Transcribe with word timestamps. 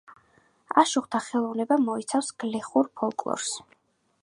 აშუღთა 0.81 1.21
ხელოვნება 1.25 1.77
მოიცავს 1.83 2.33
გლეხურ 2.45 2.91
ფოლკლორს. 3.03 3.55